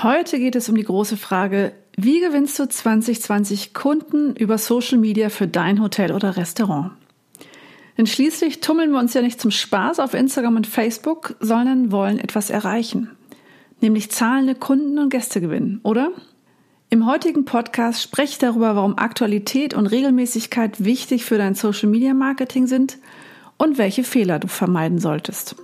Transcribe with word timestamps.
Heute 0.00 0.38
geht 0.38 0.54
es 0.54 0.68
um 0.68 0.76
die 0.76 0.84
große 0.84 1.16
Frage, 1.16 1.72
wie 1.96 2.20
gewinnst 2.20 2.56
du 2.60 2.68
2020 2.68 3.74
Kunden 3.74 4.36
über 4.36 4.56
Social 4.56 4.96
Media 4.96 5.28
für 5.28 5.48
dein 5.48 5.82
Hotel 5.82 6.12
oder 6.12 6.36
Restaurant? 6.36 6.92
Denn 7.96 8.06
schließlich 8.06 8.60
tummeln 8.60 8.92
wir 8.92 9.00
uns 9.00 9.14
ja 9.14 9.22
nicht 9.22 9.40
zum 9.40 9.50
Spaß 9.50 9.98
auf 9.98 10.14
Instagram 10.14 10.54
und 10.54 10.68
Facebook, 10.68 11.34
sondern 11.40 11.90
wollen 11.90 12.20
etwas 12.20 12.48
erreichen. 12.48 13.10
Nämlich 13.80 14.12
zahlende 14.12 14.54
Kunden 14.54 15.00
und 15.00 15.08
Gäste 15.08 15.40
gewinnen, 15.40 15.80
oder? 15.82 16.12
Im 16.90 17.04
heutigen 17.04 17.44
Podcast 17.44 18.00
spreche 18.00 18.34
ich 18.34 18.38
darüber, 18.38 18.76
warum 18.76 18.98
Aktualität 18.98 19.74
und 19.74 19.88
Regelmäßigkeit 19.88 20.84
wichtig 20.84 21.24
für 21.24 21.38
dein 21.38 21.56
Social 21.56 21.88
Media 21.88 22.14
Marketing 22.14 22.68
sind 22.68 22.98
und 23.56 23.78
welche 23.78 24.04
Fehler 24.04 24.38
du 24.38 24.46
vermeiden 24.46 25.00
solltest. 25.00 25.56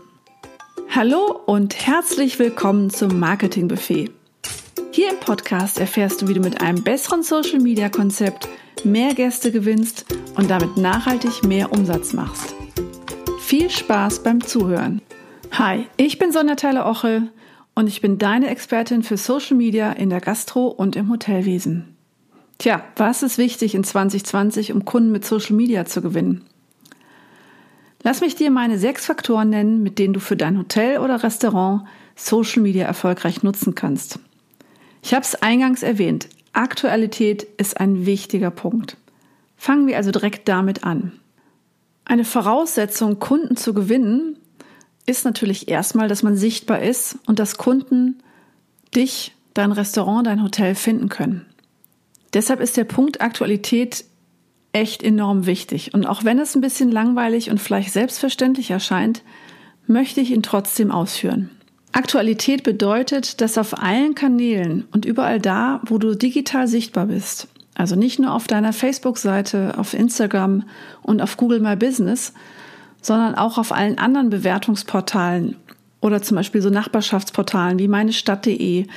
Hallo 0.91 1.41
und 1.47 1.87
herzlich 1.87 2.41
willkommen 2.41 2.91
zum 2.91 3.21
Marketing 3.21 3.69
Buffet. 3.69 4.11
Hier 4.95 5.11
im 5.11 5.19
Podcast 5.19 5.81
erfährst 5.81 6.23
du, 6.23 6.29
wie 6.29 6.35
du 6.35 6.41
mit 6.41 6.61
einem 6.61 6.85
besseren 6.85 7.25
Social 7.25 7.59
Media 7.59 7.89
Konzept 7.89 8.49
mehr 8.85 9.13
Gäste 9.13 9.51
gewinnst 9.51 10.07
und 10.37 10.49
damit 10.49 10.77
nachhaltig 10.77 11.43
mehr 11.43 11.73
Umsatz 11.73 12.13
machst. 12.13 12.55
Viel 13.41 13.71
Spaß 13.71 14.23
beim 14.23 14.41
Zuhören. 14.41 15.03
Hi, 15.51 15.89
ich 15.97 16.21
bin 16.21 16.31
Sonja 16.31 16.55
Theiler-Ochel 16.55 17.29
und 17.75 17.89
ich 17.89 18.03
bin 18.03 18.19
deine 18.19 18.51
Expertin 18.51 19.03
für 19.03 19.17
Social 19.17 19.57
Media 19.57 19.91
in 19.91 20.11
der 20.11 20.21
Gastro- 20.21 20.69
und 20.69 20.95
im 20.95 21.11
Hotelwesen. 21.11 21.97
Tja, 22.59 22.85
was 22.95 23.25
ist 23.25 23.37
wichtig 23.37 23.75
in 23.75 23.83
2020, 23.83 24.73
um 24.73 24.85
Kunden 24.85 25.11
mit 25.11 25.25
Social 25.25 25.57
Media 25.57 25.87
zu 25.87 26.03
gewinnen? 26.03 26.45
Lass 28.05 28.21
mich 28.21 28.37
dir 28.37 28.53
meine 28.53 28.79
sechs 28.79 29.07
Faktoren 29.07 29.51
nennen, 29.51 29.83
mit 29.83 29.99
denen 29.99 30.15
du 30.15 30.21
für 30.21 30.37
dein 30.37 30.57
Hotel 30.57 30.99
oder 30.99 31.25
Restaurant 31.25 31.83
Social 32.15 32.63
Media 32.63 32.87
erfolgreich 32.87 33.43
nutzen 33.43 33.75
kannst. 33.75 34.21
Ich 35.05 35.13
habe 35.13 35.23
es 35.23 35.35
eingangs 35.35 35.83
erwähnt, 35.83 36.31
Aktualität 36.55 37.43
ist 37.43 37.79
ein 37.79 38.07
wichtiger 38.07 38.51
Punkt. 38.51 38.97
Fangen 39.55 39.87
wir 39.87 39.99
also 39.99 40.11
direkt 40.11 40.49
damit 40.49 40.83
an. 40.83 41.13
Eine 42.07 42.25
Voraussetzung, 42.25 43.19
Kunden 43.19 43.59
zu 43.59 43.75
gewinnen, 43.75 44.39
ist 45.05 45.27
natürlich 45.27 45.69
erstmal, 45.69 46.09
dass 46.09 46.23
man 46.23 46.39
sichtbar 46.39 46.81
ist 46.81 47.19
und 47.27 47.39
dass 47.39 47.59
Kunden 47.59 48.23
dich, 48.97 49.35
dein 49.53 49.73
Restaurant, 49.73 50.27
dein 50.27 50.43
Hotel 50.43 50.75
finden 50.75 51.11
können. 51.11 51.45
Deshalb 52.33 52.61
ist 52.61 52.79
der 52.79 52.85
Punkt 52.85 53.21
Aktualität 53.21 54.07
echt 54.73 55.03
enorm 55.03 55.45
wichtig. 55.45 55.93
Und 55.93 56.07
auch 56.07 56.25
wenn 56.25 56.39
es 56.39 56.55
ein 56.55 56.63
bisschen 56.63 56.91
langweilig 56.91 57.51
und 57.51 57.61
vielleicht 57.61 57.93
selbstverständlich 57.93 58.71
erscheint, 58.71 59.23
möchte 59.87 60.23
ich 60.23 60.31
ihn 60.31 60.43
trotzdem 60.43 60.91
ausführen. 60.91 61.51
Aktualität 61.95 62.65
bedeutet, 62.65 63.41
dass 63.41 63.57
auf 63.57 63.81
allen 63.81 64.17
Kanälen 64.17 64.85
und 64.93 65.05
überall 65.05 65.39
da, 65.39 65.81
wo 65.87 65.99
du 65.99 66.17
digital 66.17 66.67
sichtbar 66.67 67.07
bist, 67.07 67.47
also 67.77 67.95
nicht 67.95 68.19
nur 68.19 68.33
auf 68.33 68.49
deiner 68.49 68.73
Facebook-Seite, 68.73 69.75
auf 69.79 69.95
Instagram 69.95 70.65
und 71.03 71.23
auf 71.23 71.37
Google 71.37 71.61
My 71.61 71.77
Business, 71.77 72.33
sondern 73.01 73.37
auch 73.37 73.59
auf 73.59 73.71
allen 73.71 73.99
anderen 73.99 74.29
Bewertungsportalen 74.29 75.55
oder 76.01 76.21
zum 76.21 76.37
Beispiel 76.37 76.63
so 76.63 76.69
Nachbarschaftsportalen 76.69 77.79
wie 77.79 77.87
meinestadt.de, 77.87 78.89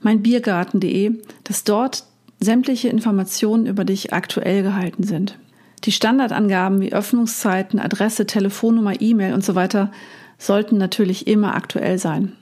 meinbiergarten.de, 0.00 1.20
dass 1.44 1.64
dort 1.64 2.04
sämtliche 2.40 2.88
Informationen 2.88 3.66
über 3.66 3.84
dich 3.84 4.14
aktuell 4.14 4.62
gehalten 4.62 5.02
sind. 5.02 5.36
Die 5.84 5.92
Standardangaben 5.92 6.80
wie 6.80 6.94
Öffnungszeiten, 6.94 7.78
Adresse, 7.78 8.26
Telefonnummer, 8.26 8.98
E-Mail 9.02 9.34
und 9.34 9.44
so 9.44 9.54
weiter 9.54 9.92
sollten 10.38 10.78
natürlich 10.78 11.26
immer 11.26 11.54
aktuell 11.54 11.98
sein. 11.98 12.32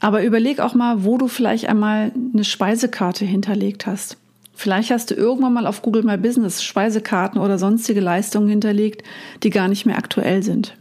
Aber 0.00 0.22
überleg 0.22 0.60
auch 0.60 0.74
mal, 0.74 1.04
wo 1.04 1.18
du 1.18 1.28
vielleicht 1.28 1.68
einmal 1.68 2.12
eine 2.32 2.44
Speisekarte 2.44 3.24
hinterlegt 3.24 3.86
hast. 3.86 4.16
Vielleicht 4.54 4.90
hast 4.90 5.10
du 5.10 5.14
irgendwann 5.14 5.54
mal 5.54 5.66
auf 5.66 5.82
Google 5.82 6.02
My 6.02 6.16
Business 6.16 6.62
Speisekarten 6.62 7.40
oder 7.40 7.58
sonstige 7.58 8.00
Leistungen 8.00 8.48
hinterlegt, 8.48 9.02
die 9.42 9.50
gar 9.50 9.68
nicht 9.68 9.86
mehr 9.86 9.96
aktuell 9.96 10.42
sind. 10.42 10.76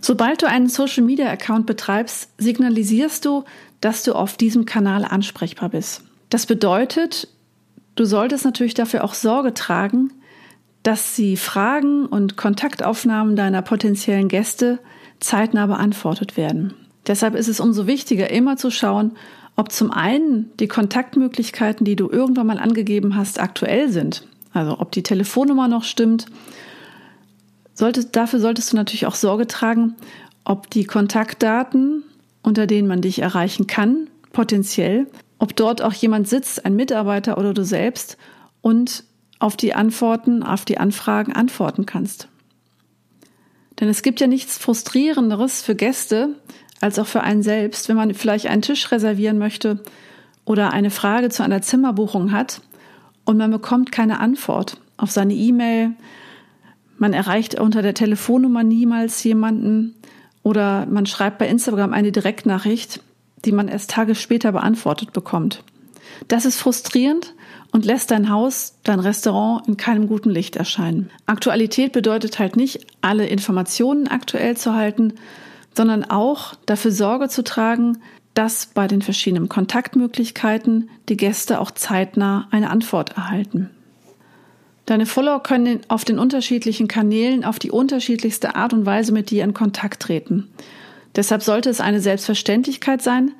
Sobald 0.00 0.42
du 0.42 0.46
einen 0.46 0.68
Social 0.68 1.02
Media 1.02 1.30
Account 1.30 1.66
betreibst, 1.66 2.30
signalisierst 2.38 3.24
du, 3.24 3.44
dass 3.80 4.02
du 4.02 4.12
auf 4.14 4.36
diesem 4.36 4.64
Kanal 4.64 5.04
ansprechbar 5.04 5.70
bist. 5.70 6.02
Das 6.30 6.46
bedeutet, 6.46 7.28
du 7.96 8.04
solltest 8.04 8.44
natürlich 8.44 8.74
dafür 8.74 9.02
auch 9.02 9.14
Sorge 9.14 9.54
tragen, 9.54 10.12
dass 10.82 11.16
die 11.16 11.36
Fragen 11.36 12.06
und 12.06 12.36
Kontaktaufnahmen 12.36 13.34
deiner 13.34 13.62
potenziellen 13.62 14.28
Gäste 14.28 14.78
zeitnah 15.20 15.66
beantwortet 15.66 16.36
werden. 16.36 16.74
Deshalb 17.06 17.34
ist 17.34 17.48
es 17.48 17.60
umso 17.60 17.86
wichtiger, 17.86 18.30
immer 18.30 18.56
zu 18.56 18.70
schauen, 18.70 19.12
ob 19.56 19.70
zum 19.70 19.90
einen 19.90 20.50
die 20.58 20.68
Kontaktmöglichkeiten, 20.68 21.84
die 21.84 21.96
du 21.96 22.10
irgendwann 22.10 22.46
mal 22.46 22.58
angegeben 22.58 23.16
hast, 23.16 23.40
aktuell 23.40 23.88
sind. 23.90 24.26
Also 24.52 24.78
ob 24.80 24.92
die 24.92 25.02
Telefonnummer 25.02 25.68
noch 25.68 25.84
stimmt. 25.84 26.26
Sollte, 27.74 28.04
dafür 28.04 28.40
solltest 28.40 28.72
du 28.72 28.76
natürlich 28.76 29.06
auch 29.06 29.14
Sorge 29.14 29.46
tragen, 29.46 29.94
ob 30.44 30.70
die 30.70 30.84
Kontaktdaten, 30.84 32.02
unter 32.42 32.66
denen 32.66 32.88
man 32.88 33.00
dich 33.00 33.20
erreichen 33.20 33.66
kann, 33.66 34.08
potenziell 34.32 35.06
ob 35.44 35.54
dort 35.56 35.82
auch 35.82 35.92
jemand 35.92 36.26
sitzt, 36.28 36.64
ein 36.64 36.74
Mitarbeiter 36.74 37.36
oder 37.36 37.52
du 37.52 37.64
selbst 37.64 38.16
und 38.62 39.04
auf 39.40 39.56
die 39.56 39.74
Antworten, 39.74 40.42
auf 40.42 40.64
die 40.64 40.78
Anfragen 40.78 41.32
antworten 41.32 41.84
kannst. 41.84 42.28
Denn 43.80 43.88
es 43.88 44.02
gibt 44.02 44.20
ja 44.20 44.26
nichts 44.26 44.58
frustrierenderes 44.58 45.62
für 45.62 45.74
Gäste 45.74 46.30
als 46.80 46.98
auch 46.98 47.06
für 47.06 47.22
einen 47.22 47.42
selbst, 47.42 47.88
wenn 47.88 47.96
man 47.96 48.14
vielleicht 48.14 48.46
einen 48.46 48.62
Tisch 48.62 48.90
reservieren 48.92 49.38
möchte 49.38 49.80
oder 50.44 50.72
eine 50.72 50.90
Frage 50.90 51.30
zu 51.30 51.42
einer 51.42 51.62
Zimmerbuchung 51.62 52.32
hat 52.32 52.60
und 53.24 53.36
man 53.36 53.50
bekommt 53.50 53.90
keine 53.90 54.20
Antwort 54.20 54.78
auf 54.96 55.10
seine 55.10 55.34
E-Mail, 55.34 55.92
man 56.98 57.12
erreicht 57.12 57.58
unter 57.58 57.82
der 57.82 57.94
Telefonnummer 57.94 58.62
niemals 58.62 59.22
jemanden 59.24 59.94
oder 60.42 60.86
man 60.86 61.06
schreibt 61.06 61.38
bei 61.38 61.48
Instagram 61.48 61.92
eine 61.92 62.12
Direktnachricht, 62.12 63.00
die 63.44 63.52
man 63.52 63.68
erst 63.68 63.90
Tage 63.90 64.14
später 64.14 64.52
beantwortet 64.52 65.12
bekommt. 65.12 65.64
Das 66.28 66.44
ist 66.44 66.58
frustrierend 66.58 67.34
und 67.74 67.84
lässt 67.84 68.12
dein 68.12 68.30
Haus, 68.30 68.78
dein 68.84 69.00
Restaurant 69.00 69.66
in 69.66 69.76
keinem 69.76 70.06
guten 70.06 70.30
Licht 70.30 70.54
erscheinen. 70.54 71.10
Aktualität 71.26 71.90
bedeutet 71.90 72.38
halt 72.38 72.54
nicht, 72.54 72.86
alle 73.00 73.26
Informationen 73.26 74.06
aktuell 74.06 74.56
zu 74.56 74.74
halten, 74.74 75.14
sondern 75.76 76.04
auch 76.04 76.54
dafür 76.66 76.92
Sorge 76.92 77.28
zu 77.28 77.42
tragen, 77.42 77.98
dass 78.32 78.66
bei 78.66 78.86
den 78.86 79.02
verschiedenen 79.02 79.48
Kontaktmöglichkeiten 79.48 80.88
die 81.08 81.16
Gäste 81.16 81.58
auch 81.58 81.72
zeitnah 81.72 82.46
eine 82.52 82.70
Antwort 82.70 83.16
erhalten. 83.16 83.70
Deine 84.86 85.04
Follower 85.04 85.42
können 85.42 85.80
auf 85.88 86.04
den 86.04 86.20
unterschiedlichen 86.20 86.86
Kanälen 86.86 87.44
auf 87.44 87.58
die 87.58 87.72
unterschiedlichste 87.72 88.54
Art 88.54 88.72
und 88.72 88.86
Weise 88.86 89.10
mit 89.10 89.30
dir 89.30 89.42
in 89.42 89.52
Kontakt 89.52 90.00
treten. 90.00 90.48
Deshalb 91.16 91.42
sollte 91.42 91.70
es 91.70 91.80
eine 91.80 92.00
Selbstverständlichkeit 92.00 93.02
sein, 93.02 93.32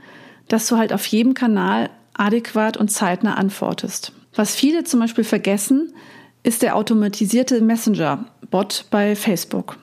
dass 0.48 0.66
du 0.66 0.76
halt 0.76 0.92
auf 0.92 1.06
jedem 1.06 1.34
Kanal 1.34 1.88
adäquat 2.14 2.76
und 2.76 2.90
zeitnah 2.90 3.34
antwortest. 3.34 4.12
Was 4.34 4.54
viele 4.54 4.84
zum 4.84 5.00
Beispiel 5.00 5.24
vergessen, 5.24 5.92
ist 6.42 6.62
der 6.62 6.76
automatisierte 6.76 7.60
Messenger-Bot 7.60 8.86
bei 8.90 9.16
Facebook. 9.16 9.78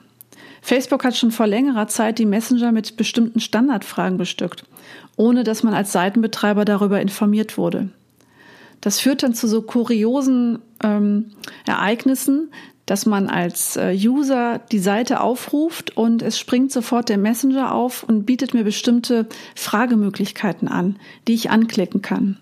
Facebook 0.60 1.04
hat 1.04 1.16
schon 1.16 1.32
vor 1.32 1.46
längerer 1.46 1.88
Zeit 1.88 2.18
die 2.18 2.26
Messenger 2.26 2.70
mit 2.70 2.96
bestimmten 2.96 3.40
Standardfragen 3.40 4.16
bestückt, 4.16 4.64
ohne 5.16 5.42
dass 5.42 5.64
man 5.64 5.74
als 5.74 5.90
Seitenbetreiber 5.92 6.64
darüber 6.64 7.00
informiert 7.00 7.58
wurde. 7.58 7.88
Das 8.80 9.00
führt 9.00 9.22
dann 9.22 9.34
zu 9.34 9.48
so 9.48 9.62
kuriosen 9.62 10.60
ähm, 10.82 11.32
Ereignissen, 11.66 12.50
dass 12.86 13.06
man 13.06 13.28
als 13.28 13.76
äh, 13.76 13.96
User 13.96 14.60
die 14.70 14.78
Seite 14.78 15.20
aufruft 15.20 15.96
und 15.96 16.22
es 16.22 16.38
springt 16.38 16.72
sofort 16.72 17.08
der 17.08 17.18
Messenger 17.18 17.74
auf 17.74 18.02
und 18.02 18.24
bietet 18.26 18.54
mir 18.54 18.64
bestimmte 18.64 19.26
Fragemöglichkeiten 19.54 20.68
an, 20.68 20.96
die 21.26 21.34
ich 21.34 21.50
anklicken 21.50 22.02
kann. 22.02 22.38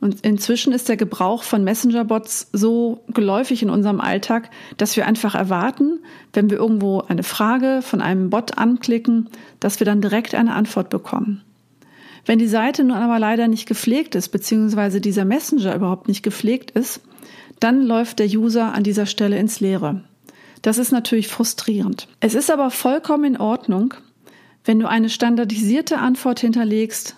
Und 0.00 0.20
inzwischen 0.24 0.72
ist 0.72 0.88
der 0.88 0.96
Gebrauch 0.96 1.42
von 1.42 1.64
Messenger-Bots 1.64 2.50
so 2.52 3.02
geläufig 3.08 3.62
in 3.62 3.70
unserem 3.70 4.00
Alltag, 4.00 4.50
dass 4.76 4.96
wir 4.96 5.06
einfach 5.06 5.34
erwarten, 5.34 5.98
wenn 6.32 6.50
wir 6.50 6.58
irgendwo 6.58 7.00
eine 7.00 7.24
Frage 7.24 7.80
von 7.82 8.00
einem 8.00 8.30
Bot 8.30 8.58
anklicken, 8.58 9.28
dass 9.58 9.80
wir 9.80 9.84
dann 9.84 10.00
direkt 10.00 10.34
eine 10.34 10.54
Antwort 10.54 10.88
bekommen. 10.88 11.42
Wenn 12.26 12.38
die 12.38 12.46
Seite 12.46 12.84
nun 12.84 12.96
aber 12.96 13.18
leider 13.18 13.48
nicht 13.48 13.66
gepflegt 13.66 14.14
ist, 14.14 14.28
beziehungsweise 14.28 15.00
dieser 15.00 15.24
Messenger 15.24 15.74
überhaupt 15.74 16.06
nicht 16.06 16.22
gepflegt 16.22 16.70
ist, 16.72 17.00
dann 17.58 17.82
läuft 17.82 18.20
der 18.20 18.26
User 18.26 18.72
an 18.74 18.84
dieser 18.84 19.06
Stelle 19.06 19.38
ins 19.38 19.58
Leere. 19.58 20.04
Das 20.62 20.78
ist 20.78 20.92
natürlich 20.92 21.28
frustrierend. 21.28 22.08
Es 22.20 22.34
ist 22.34 22.50
aber 22.50 22.70
vollkommen 22.70 23.24
in 23.24 23.40
Ordnung, 23.40 23.94
wenn 24.64 24.78
du 24.78 24.88
eine 24.88 25.08
standardisierte 25.08 25.98
Antwort 25.98 26.40
hinterlegst, 26.40 27.16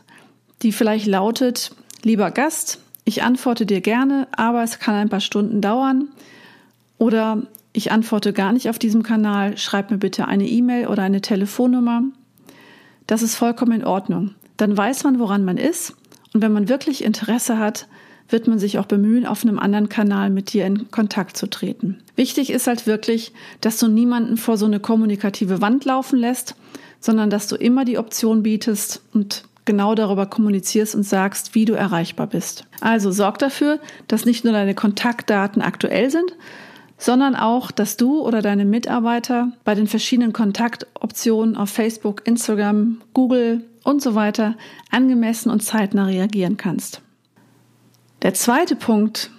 die 0.63 0.73
vielleicht 0.73 1.07
lautet, 1.07 1.73
lieber 2.03 2.31
Gast, 2.31 2.81
ich 3.05 3.23
antworte 3.23 3.67
dir 3.67 3.81
gerne, 3.81 4.29
aber 4.33 4.63
es 4.63 4.79
kann 4.79 4.95
ein 4.95 5.09
paar 5.09 5.21
Stunden 5.21 5.61
dauern. 5.61 6.09
Oder 6.99 7.43
ich 7.73 7.93
antworte 7.93 8.33
gar 8.33 8.53
nicht 8.53 8.69
auf 8.69 8.79
diesem 8.79 9.03
Kanal, 9.03 9.57
schreib 9.57 9.91
mir 9.91 9.99
bitte 9.99 10.29
eine 10.29 10.47
E-Mail 10.47 10.87
oder 10.87 11.03
eine 11.03 11.21
Telefonnummer. 11.21 12.03
Das 13.07 13.23
ist 13.23 13.37
vollkommen 13.37 13.73
in 13.73 13.85
Ordnung. 13.85 14.35
Dann 14.57 14.77
weiß 14.77 15.05
man, 15.05 15.19
woran 15.19 15.45
man 15.45 15.57
ist. 15.57 15.97
Und 16.33 16.43
wenn 16.43 16.53
man 16.53 16.69
wirklich 16.69 17.03
Interesse 17.03 17.59
hat, 17.59 17.89
wird 18.29 18.47
man 18.47 18.59
sich 18.59 18.79
auch 18.79 18.87
bemühen, 18.87 19.27
auf 19.27 19.43
einem 19.43 19.59
anderen 19.59 19.89
Kanal 19.89 20.31
mit 20.31 20.53
dir 20.53 20.67
in 20.67 20.91
Kontakt 20.91 21.37
zu 21.37 21.49
treten. 21.49 21.99
Wichtig 22.15 22.51
ist 22.51 22.67
halt 22.67 22.87
wirklich, 22.87 23.33
dass 23.61 23.79
du 23.79 23.89
niemanden 23.89 24.37
vor 24.37 24.57
so 24.57 24.67
eine 24.67 24.79
kommunikative 24.79 25.61
Wand 25.61 25.85
laufen 25.85 26.19
lässt, 26.19 26.55
sondern 27.01 27.31
dass 27.31 27.49
du 27.49 27.57
immer 27.57 27.85
die 27.85 27.99
Option 27.99 28.43
bietest 28.43 29.03
und 29.13 29.45
genau 29.71 29.95
darüber 29.95 30.27
kommunizierst 30.27 30.97
und 30.97 31.05
sagst, 31.05 31.55
wie 31.55 31.65
du 31.65 31.75
erreichbar 31.75 32.27
bist. 32.27 32.65
Also 32.81 33.13
sorg 33.13 33.39
dafür, 33.39 33.79
dass 34.09 34.25
nicht 34.25 34.43
nur 34.43 34.53
deine 34.53 34.75
Kontaktdaten 34.75 35.63
aktuell 35.63 36.11
sind, 36.11 36.35
sondern 36.99 37.37
auch, 37.37 37.71
dass 37.71 37.97
du 37.97 38.21
oder 38.21 38.43
deine 38.43 38.65
Mitarbeiter 38.65 39.53
bei 39.63 39.77
den 39.77 39.87
verschiedenen 39.87 40.33
Kontaktoptionen 40.33 41.57
auf 41.57 41.71
Facebook, 41.71 42.27
Instagram, 42.27 43.01
Google 43.15 43.65
und 43.85 44.03
so 44.03 44.17
weiter 44.17 44.57
angemessen 44.91 45.51
und 45.51 45.63
zeitnah 45.63 46.07
reagieren 46.07 46.57
kannst. 46.57 47.01
Der 48.23 48.35
zweite 48.35 48.75
Punkt, 48.75 49.31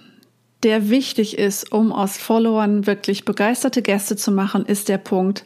der 0.62 0.88
wichtig 0.88 1.36
ist, 1.36 1.72
um 1.72 1.92
aus 1.92 2.16
Followern 2.16 2.86
wirklich 2.86 3.26
begeisterte 3.26 3.82
Gäste 3.82 4.16
zu 4.16 4.32
machen, 4.32 4.64
ist 4.64 4.88
der 4.88 4.98
Punkt, 4.98 5.44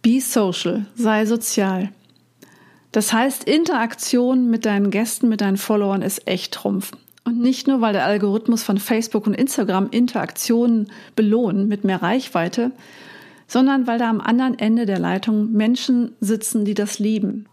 be 0.00 0.22
social, 0.22 0.86
sei 0.94 1.26
sozial. 1.26 1.90
Das 2.92 3.12
heißt, 3.12 3.44
Interaktion 3.44 4.50
mit 4.50 4.66
deinen 4.66 4.90
Gästen, 4.90 5.28
mit 5.28 5.40
deinen 5.40 5.56
Followern 5.56 6.02
ist 6.02 6.28
echt 6.28 6.52
Trumpf. 6.52 6.92
Und 7.24 7.40
nicht 7.40 7.66
nur, 7.66 7.80
weil 7.80 7.92
der 7.92 8.04
Algorithmus 8.04 8.62
von 8.62 8.78
Facebook 8.78 9.26
und 9.26 9.34
Instagram 9.34 9.88
Interaktionen 9.90 10.90
belohnen 11.16 11.68
mit 11.68 11.84
mehr 11.84 12.02
Reichweite, 12.02 12.72
sondern 13.46 13.86
weil 13.86 13.98
da 13.98 14.10
am 14.10 14.20
anderen 14.20 14.58
Ende 14.58 14.86
der 14.86 14.98
Leitung 14.98 15.52
Menschen 15.52 16.12
sitzen, 16.20 16.64
die 16.64 16.74
das 16.74 16.98
lieben. 16.98 17.46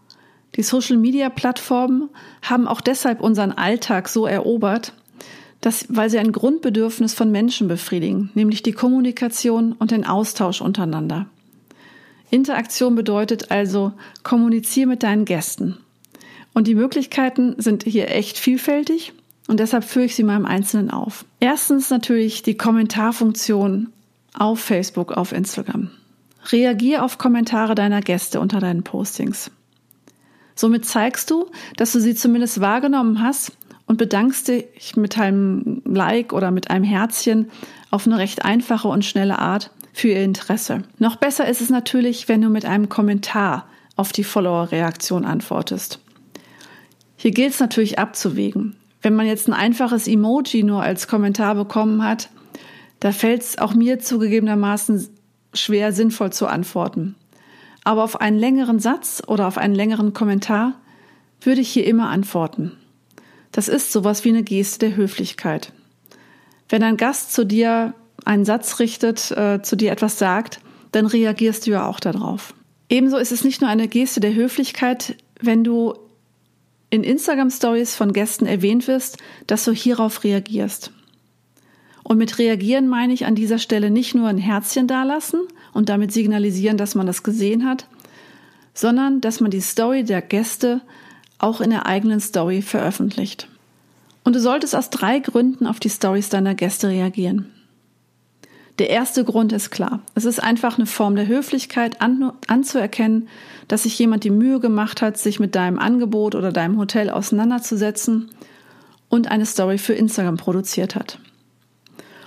Die 0.56 0.62
Social-Media-Plattformen 0.62 2.10
haben 2.42 2.66
auch 2.66 2.80
deshalb 2.80 3.20
unseren 3.20 3.52
Alltag 3.52 4.08
so 4.08 4.26
erobert, 4.26 4.92
dass, 5.60 5.86
weil 5.88 6.10
sie 6.10 6.18
ein 6.18 6.32
Grundbedürfnis 6.32 7.14
von 7.14 7.30
Menschen 7.30 7.68
befriedigen, 7.68 8.30
nämlich 8.34 8.62
die 8.62 8.72
Kommunikation 8.72 9.72
und 9.72 9.90
den 9.90 10.06
Austausch 10.06 10.60
untereinander. 10.60 11.26
Interaktion 12.30 12.94
bedeutet 12.94 13.50
also, 13.50 13.92
kommuniziere 14.22 14.88
mit 14.88 15.02
deinen 15.02 15.24
Gästen. 15.24 15.78
Und 16.52 16.66
die 16.66 16.74
Möglichkeiten 16.74 17.54
sind 17.58 17.84
hier 17.84 18.10
echt 18.10 18.38
vielfältig 18.38 19.12
und 19.48 19.60
deshalb 19.60 19.84
führe 19.84 20.06
ich 20.06 20.14
sie 20.14 20.24
mal 20.24 20.36
im 20.36 20.46
Einzelnen 20.46 20.90
auf. 20.90 21.24
Erstens 21.40 21.90
natürlich 21.90 22.42
die 22.42 22.56
Kommentarfunktion 22.56 23.88
auf 24.34 24.60
Facebook, 24.60 25.12
auf 25.12 25.32
Instagram. 25.32 25.90
Reagier 26.50 27.04
auf 27.04 27.18
Kommentare 27.18 27.74
deiner 27.74 28.00
Gäste 28.00 28.40
unter 28.40 28.60
deinen 28.60 28.82
Postings. 28.82 29.50
Somit 30.54 30.84
zeigst 30.84 31.30
du, 31.30 31.50
dass 31.76 31.92
du 31.92 32.00
sie 32.00 32.14
zumindest 32.14 32.60
wahrgenommen 32.60 33.22
hast 33.22 33.52
und 33.86 33.96
bedankst 33.96 34.48
dich 34.48 34.96
mit 34.96 35.18
einem 35.18 35.82
Like 35.84 36.32
oder 36.32 36.50
mit 36.50 36.70
einem 36.70 36.84
Herzchen 36.84 37.50
auf 37.90 38.06
eine 38.06 38.18
recht 38.18 38.44
einfache 38.44 38.88
und 38.88 39.04
schnelle 39.04 39.38
Art 39.38 39.70
für 39.92 40.08
ihr 40.08 40.22
Interesse. 40.22 40.82
Noch 40.98 41.16
besser 41.16 41.48
ist 41.48 41.60
es 41.60 41.70
natürlich, 41.70 42.28
wenn 42.28 42.42
du 42.42 42.48
mit 42.48 42.64
einem 42.64 42.88
Kommentar 42.88 43.66
auf 43.96 44.12
die 44.12 44.24
Follower-Reaktion 44.24 45.24
antwortest. 45.24 46.00
Hier 47.16 47.32
gilt 47.32 47.52
es 47.52 47.60
natürlich 47.60 47.98
abzuwägen. 47.98 48.76
Wenn 49.02 49.14
man 49.14 49.26
jetzt 49.26 49.48
ein 49.48 49.54
einfaches 49.54 50.08
Emoji 50.08 50.62
nur 50.62 50.82
als 50.82 51.08
Kommentar 51.08 51.54
bekommen 51.54 52.04
hat, 52.04 52.30
da 53.00 53.12
fällt 53.12 53.42
es 53.42 53.58
auch 53.58 53.74
mir 53.74 53.98
zugegebenermaßen 53.98 55.08
schwer, 55.54 55.92
sinnvoll 55.92 56.32
zu 56.32 56.46
antworten. 56.46 57.14
Aber 57.84 58.04
auf 58.04 58.20
einen 58.20 58.38
längeren 58.38 58.78
Satz 58.78 59.22
oder 59.26 59.46
auf 59.46 59.58
einen 59.58 59.74
längeren 59.74 60.12
Kommentar 60.12 60.74
würde 61.40 61.62
ich 61.62 61.70
hier 61.70 61.86
immer 61.86 62.10
antworten. 62.10 62.72
Das 63.52 63.68
ist 63.68 63.90
sowas 63.90 64.24
wie 64.24 64.28
eine 64.28 64.42
Geste 64.42 64.88
der 64.88 64.96
Höflichkeit. 64.96 65.72
Wenn 66.68 66.82
ein 66.82 66.96
Gast 66.96 67.32
zu 67.32 67.44
dir 67.44 67.94
einen 68.24 68.44
Satz 68.44 68.78
richtet, 68.78 69.30
äh, 69.32 69.62
zu 69.62 69.76
dir 69.76 69.92
etwas 69.92 70.18
sagt, 70.18 70.60
dann 70.92 71.06
reagierst 71.06 71.66
du 71.66 71.72
ja 71.72 71.86
auch 71.86 72.00
darauf. 72.00 72.54
Ebenso 72.88 73.16
ist 73.16 73.32
es 73.32 73.44
nicht 73.44 73.60
nur 73.60 73.70
eine 73.70 73.88
Geste 73.88 74.20
der 74.20 74.34
Höflichkeit, 74.34 75.16
wenn 75.40 75.64
du 75.64 75.94
in 76.90 77.04
Instagram 77.04 77.50
Stories 77.50 77.94
von 77.94 78.12
Gästen 78.12 78.46
erwähnt 78.46 78.88
wirst, 78.88 79.18
dass 79.46 79.64
du 79.64 79.72
hierauf 79.72 80.24
reagierst. 80.24 80.92
Und 82.02 82.18
mit 82.18 82.38
reagieren 82.38 82.88
meine 82.88 83.12
ich 83.12 83.26
an 83.26 83.36
dieser 83.36 83.58
Stelle 83.58 83.90
nicht 83.90 84.16
nur 84.16 84.28
ein 84.28 84.38
Herzchen 84.38 84.88
dalassen 84.88 85.42
und 85.72 85.88
damit 85.88 86.12
signalisieren, 86.12 86.76
dass 86.76 86.96
man 86.96 87.06
das 87.06 87.22
gesehen 87.22 87.64
hat, 87.64 87.86
sondern 88.74 89.20
dass 89.20 89.40
man 89.40 89.52
die 89.52 89.60
Story 89.60 90.02
der 90.02 90.20
Gäste 90.20 90.80
auch 91.38 91.60
in 91.60 91.70
der 91.70 91.86
eigenen 91.86 92.18
Story 92.18 92.62
veröffentlicht. 92.62 93.48
Und 94.24 94.34
du 94.34 94.40
solltest 94.40 94.74
aus 94.74 94.90
drei 94.90 95.20
Gründen 95.20 95.66
auf 95.66 95.78
die 95.78 95.90
Stories 95.90 96.28
deiner 96.28 96.56
Gäste 96.56 96.88
reagieren. 96.88 97.46
Der 98.80 98.88
erste 98.88 99.24
Grund 99.24 99.52
ist 99.52 99.68
klar. 99.68 100.00
Es 100.14 100.24
ist 100.24 100.42
einfach 100.42 100.78
eine 100.78 100.86
Form 100.86 101.14
der 101.14 101.26
Höflichkeit 101.26 102.00
an, 102.00 102.32
anzuerkennen, 102.46 103.28
dass 103.68 103.82
sich 103.82 103.98
jemand 103.98 104.24
die 104.24 104.30
Mühe 104.30 104.58
gemacht 104.58 105.02
hat, 105.02 105.18
sich 105.18 105.38
mit 105.38 105.54
deinem 105.54 105.78
Angebot 105.78 106.34
oder 106.34 106.50
deinem 106.50 106.78
Hotel 106.78 107.10
auseinanderzusetzen 107.10 108.30
und 109.10 109.30
eine 109.30 109.44
Story 109.44 109.76
für 109.76 109.92
Instagram 109.92 110.38
produziert 110.38 110.94
hat. 110.94 111.18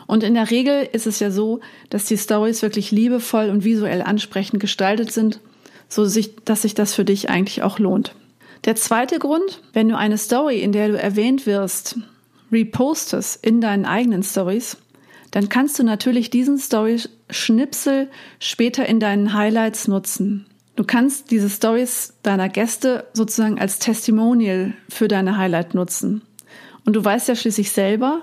Und 0.06 0.22
in 0.22 0.36
der 0.36 0.52
Regel 0.52 0.88
ist 0.92 1.08
es 1.08 1.20
ja 1.20 1.32
so, 1.32 1.60
dass 1.90 2.06
die 2.06 2.20
Stories 2.20 2.62
wirklich 2.62 2.92
liebevoll 2.92 3.50
und 3.50 3.64
visuell 3.64 4.04
ansprechend 4.04 4.60
gestaltet 4.60 5.12
sind, 5.12 5.40
so 5.90 6.08
dass 6.46 6.62
sich 6.62 6.76
das 6.76 6.94
für 6.94 7.04
dich 7.04 7.32
eigentlich 7.32 7.64
auch 7.64 7.80
lohnt. 7.80 8.14
Der 8.66 8.76
zweite 8.76 9.18
Grund, 9.18 9.64
wenn 9.74 9.90
du 9.90 9.98
eine 9.98 10.20
Story, 10.20 10.60
in 10.60 10.72
der 10.72 10.90
du 10.90 11.02
erwähnt 11.02 11.48
wirst, 11.48 11.98
repostest 12.52 13.44
in 13.44 13.60
deinen 13.60 13.86
eigenen 13.86 14.22
Stories, 14.22 14.78
dann 15.34 15.50
kannst 15.50 15.80
du 15.80 15.84
natürlich 15.84 16.30
diesen 16.30 16.60
Story-Schnipsel 16.60 18.08
später 18.38 18.86
in 18.86 19.00
deinen 19.00 19.34
Highlights 19.34 19.88
nutzen. 19.88 20.46
Du 20.76 20.84
kannst 20.84 21.32
diese 21.32 21.50
Stories 21.50 22.14
deiner 22.22 22.50
Gäste 22.50 23.08
sozusagen 23.14 23.60
als 23.60 23.80
Testimonial 23.80 24.74
für 24.90 25.08
deine 25.08 25.36
Highlight 25.36 25.74
nutzen. 25.74 26.22
Und 26.86 26.96
du 26.96 27.04
weißt 27.04 27.30
ja 27.30 27.36
schließlich 27.36 27.72
selber, 27.72 28.22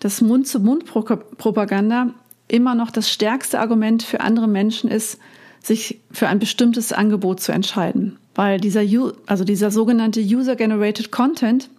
dass 0.00 0.20
Mund-zu-Mund-Propaganda 0.20 2.12
immer 2.46 2.74
noch 2.74 2.90
das 2.90 3.10
stärkste 3.10 3.58
Argument 3.58 4.02
für 4.02 4.20
andere 4.20 4.46
Menschen 4.46 4.90
ist, 4.90 5.18
sich 5.62 6.00
für 6.10 6.28
ein 6.28 6.40
bestimmtes 6.40 6.92
Angebot 6.92 7.40
zu 7.40 7.52
entscheiden. 7.52 8.18
Weil 8.34 8.60
dieser, 8.60 8.82
also 9.24 9.44
dieser 9.44 9.70
sogenannte 9.70 10.20
User-Generated 10.20 11.10
Content, 11.10 11.70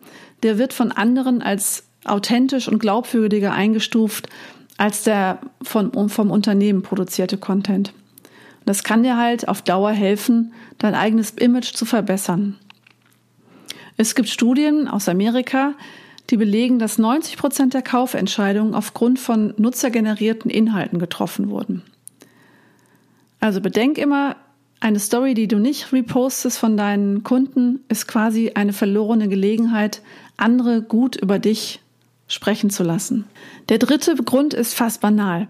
der 0.42 0.58
wird 0.58 0.74
von 0.74 0.92
anderen 0.92 1.44
als 1.44 1.84
authentisch 2.04 2.68
und 2.68 2.80
glaubwürdiger 2.80 3.52
eingestuft 3.52 4.28
als 4.82 5.04
der 5.04 5.38
von, 5.62 6.10
vom 6.10 6.32
Unternehmen 6.32 6.82
produzierte 6.82 7.38
Content. 7.38 7.94
das 8.66 8.84
kann 8.84 9.04
dir 9.04 9.16
halt 9.16 9.48
auf 9.48 9.62
Dauer 9.62 9.92
helfen, 9.92 10.54
dein 10.80 10.96
eigenes 10.96 11.30
Image 11.30 11.76
zu 11.76 11.86
verbessern. 11.86 12.58
Es 13.96 14.16
gibt 14.16 14.28
Studien 14.28 14.88
aus 14.88 15.08
Amerika, 15.08 15.76
die 16.32 16.38
belegen, 16.38 16.80
dass 16.80 16.98
90 16.98 17.38
Prozent 17.38 17.76
der 17.76 17.84
Kaufentscheidungen 17.84 18.74
aufgrund 18.74 19.20
von 19.20 19.54
nutzergenerierten 19.58 20.50
Inhalten 20.50 20.98
getroffen 20.98 21.52
wurden. 21.52 21.84
Also 23.40 23.62
bedenk 23.62 24.00
immer, 24.00 24.36
eine 24.80 24.98
Story, 24.98 25.36
die 25.36 25.48
du 25.48 25.60
nicht 25.60 25.94
repostest 25.94 26.58
von 26.58 26.76
deinen 26.76 27.22
Kunden, 27.22 27.82
ist 27.88 28.08
quasi 28.08 28.54
eine 28.56 28.74
verlorene 28.74 29.28
Gelegenheit, 29.28 30.02
andere 30.38 30.82
gut 30.82 31.18
über 31.18 31.38
dich 31.38 31.81
sprechen 32.32 32.70
zu 32.70 32.84
lassen. 32.84 33.26
Der 33.70 33.78
dritte 33.78 34.16
Grund 34.16 34.54
ist 34.54 34.74
fast 34.74 35.02
banal, 35.02 35.48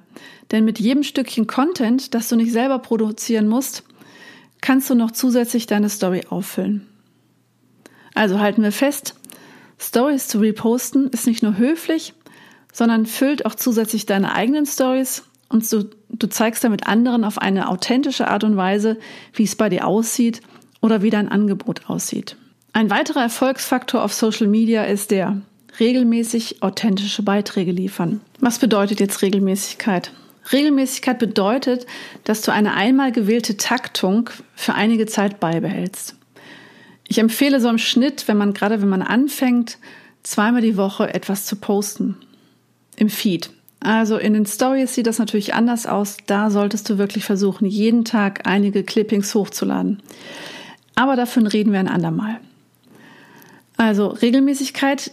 denn 0.52 0.66
mit 0.66 0.80
jedem 0.80 1.04
Stückchen 1.04 1.48
Content, 1.48 2.14
das 2.14 2.30
du 2.30 2.36
nicht 2.36 2.52
selber 2.52 2.80
produzieren 2.80 3.48
musst, 3.48 3.84
kannst 4.62 4.90
du 4.90 4.96
noch 4.96 5.12
zusätzlich 5.12 5.68
deine 5.68 5.90
Story 5.90 6.24
auffüllen. 6.30 6.88
Also 8.14 8.40
halten 8.40 8.64
wir 8.64 8.72
fest, 8.72 9.16
Stories 9.80 10.28
zu 10.28 10.40
reposten 10.40 11.08
ist 11.10 11.28
nicht 11.28 11.42
nur 11.44 11.58
höflich, 11.58 12.14
sondern 12.72 13.06
füllt 13.06 13.46
auch 13.46 13.56
zusätzlich 13.56 14.06
deine 14.06 14.34
eigenen 14.34 14.66
Stories 14.66 15.24
und 15.50 15.70
du, 15.72 15.90
du 16.10 16.28
zeigst 16.28 16.64
damit 16.64 16.88
anderen 16.88 17.24
auf 17.24 17.38
eine 17.38 17.70
authentische 17.70 18.28
Art 18.28 18.44
und 18.44 18.58
Weise, 18.58 18.98
wie 19.34 19.44
es 19.44 19.56
bei 19.56 19.70
dir 19.70 19.88
aussieht 19.88 20.42
oder 20.82 21.02
wie 21.02 21.10
dein 21.10 21.30
Angebot 21.30 21.90
aussieht. 21.90 22.38
Ein 22.74 22.90
weiterer 22.90 23.22
Erfolgsfaktor 23.22 24.04
auf 24.04 24.14
Social 24.14 24.48
Media 24.48 24.84
ist 24.84 25.12
der 25.12 25.42
regelmäßig 25.80 26.62
authentische 26.62 27.24
Beiträge 27.24 27.72
liefern. 27.72 28.22
Was 28.40 28.60
bedeutet 28.60 29.00
jetzt 29.00 29.22
Regelmäßigkeit? 29.22 30.12
Regelmäßigkeit 30.52 31.20
bedeutet, 31.20 31.86
dass 32.24 32.42
du 32.42 32.52
eine 32.52 32.74
einmal 32.74 33.12
gewählte 33.12 33.58
Taktung 33.58 34.30
für 34.56 34.74
einige 34.74 35.06
Zeit 35.06 35.40
beibehältst. 35.40 36.16
Ich 37.08 37.20
empfehle 37.20 37.60
so 37.60 37.70
im 37.70 37.78
Schnitt, 37.78 38.28
wenn 38.28 38.38
man 38.38 38.54
gerade 38.54 38.82
wenn 38.82 38.90
man 38.90 39.02
anfängt, 39.02 39.78
zweimal 40.24 40.62
die 40.62 40.78
Woche 40.78 41.14
etwas 41.14 41.46
zu 41.46 41.56
posten 41.56 42.16
im 42.96 43.10
Feed. 43.10 43.52
Also 43.80 44.18
in 44.18 44.34
den 44.34 44.46
Stories 44.46 44.94
sieht 44.94 45.08
das 45.08 45.18
natürlich 45.18 45.56
anders 45.56 45.88
aus. 45.88 46.18
Da 46.28 46.52
solltest 46.52 46.90
du 46.90 46.98
wirklich 46.98 47.26
versuchen, 47.26 47.66
jeden 47.66 48.06
Tag 48.06 48.48
einige 48.48 48.84
Clippings 48.84 49.34
hochzuladen. 49.34 50.02
Aber 50.94 51.16
davon 51.16 51.48
reden 51.48 51.72
wir 51.72 51.80
ein 51.80 51.88
andermal. 51.88 52.40
Also 53.78 54.08
Regelmäßigkeit, 54.08 55.12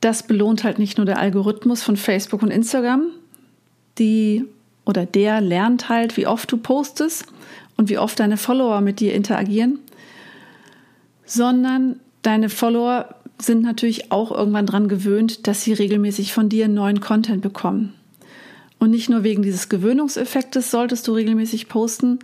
das 0.00 0.22
belohnt 0.22 0.64
halt 0.64 0.78
nicht 0.78 0.96
nur 0.96 1.06
der 1.06 1.18
Algorithmus 1.18 1.82
von 1.82 1.96
Facebook 1.96 2.42
und 2.42 2.50
Instagram, 2.50 3.06
die 3.98 4.44
oder 4.84 5.04
der 5.04 5.40
lernt 5.40 5.88
halt, 5.88 6.16
wie 6.16 6.26
oft 6.26 6.50
du 6.50 6.56
postest 6.56 7.26
und 7.76 7.88
wie 7.88 7.98
oft 7.98 8.18
deine 8.20 8.36
Follower 8.36 8.80
mit 8.80 9.00
dir 9.00 9.12
interagieren, 9.14 9.80
sondern 11.26 12.00
deine 12.22 12.48
Follower 12.48 13.14
sind 13.40 13.62
natürlich 13.62 14.10
auch 14.10 14.32
irgendwann 14.32 14.66
dran 14.66 14.88
gewöhnt, 14.88 15.46
dass 15.46 15.62
sie 15.62 15.72
regelmäßig 15.72 16.32
von 16.32 16.48
dir 16.48 16.68
neuen 16.68 17.00
Content 17.00 17.42
bekommen. 17.42 17.94
Und 18.78 18.90
nicht 18.90 19.08
nur 19.08 19.24
wegen 19.24 19.42
dieses 19.42 19.68
Gewöhnungseffektes 19.68 20.70
solltest 20.70 21.06
du 21.06 21.12
regelmäßig 21.12 21.68
posten, 21.68 22.20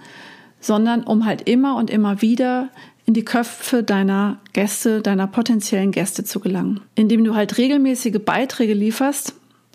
sondern 0.60 1.02
um 1.02 1.24
halt 1.24 1.48
immer 1.48 1.76
und 1.76 1.90
immer 1.90 2.22
wieder 2.22 2.70
in 3.06 3.14
die 3.14 3.24
Köpfe 3.24 3.82
deiner 3.82 4.38
Gäste, 4.52 5.02
deiner 5.02 5.26
potenziellen 5.26 5.92
Gäste 5.92 6.24
zu 6.24 6.40
gelangen. 6.40 6.80
Indem 6.94 7.24
du 7.24 7.34
halt 7.34 7.58
regelmäßige 7.58 8.18
Beiträge 8.24 8.74
lieferst 8.74 9.34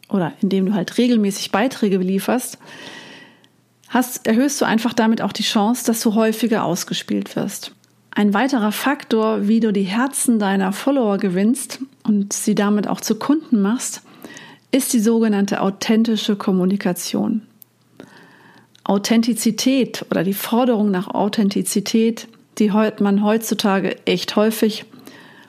oder 0.09 0.33
indem 0.41 0.65
du 0.65 0.73
halt 0.73 0.97
regelmäßig 0.97 1.51
Beiträge 1.51 1.97
lieferst, 1.97 2.57
hast, 3.87 4.25
erhöhst 4.27 4.59
du 4.61 4.65
einfach 4.65 4.93
damit 4.93 5.21
auch 5.21 5.31
die 5.31 5.43
Chance, 5.43 5.85
dass 5.85 6.01
du 6.01 6.15
häufiger 6.15 6.63
ausgespielt 6.63 7.35
wirst. 7.35 7.73
Ein 8.11 8.33
weiterer 8.33 8.71
Faktor, 8.71 9.47
wie 9.47 9.59
du 9.59 9.71
die 9.71 9.83
Herzen 9.83 10.39
deiner 10.39 10.73
Follower 10.73 11.17
gewinnst 11.17 11.79
und 12.03 12.33
sie 12.33 12.55
damit 12.55 12.87
auch 12.87 13.01
zu 13.01 13.15
Kunden 13.15 13.61
machst, 13.61 14.01
ist 14.71 14.93
die 14.93 14.99
sogenannte 14.99 15.61
authentische 15.61 16.35
Kommunikation. 16.35 17.41
Authentizität 18.83 20.05
oder 20.09 20.23
die 20.23 20.33
Forderung 20.33 20.89
nach 20.89 21.07
Authentizität, 21.07 22.27
die 22.59 22.73
hört 22.73 23.01
man 23.01 23.23
heutzutage 23.23 24.05
echt 24.05 24.35
häufig, 24.35 24.85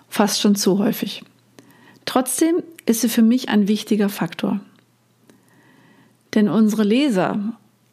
fast 0.09 0.41
schon 0.41 0.55
zu 0.55 0.79
häufig. 0.79 1.23
Trotzdem 2.05 2.63
ist 2.87 3.03
sie 3.03 3.09
für 3.09 3.23
mich 3.23 3.49
ein 3.49 3.69
wichtiger 3.69 4.09
Faktor. 4.09 4.61
Denn 6.35 6.49
unsere 6.49 6.85
Leser, 6.85 7.39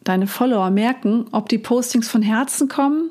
deine 0.04 0.26
Follower 0.26 0.70
merken, 0.70 1.26
ob 1.32 1.48
die 1.48 1.58
Postings 1.58 2.08
von 2.08 2.22
Herzen 2.22 2.68
kommen 2.68 3.10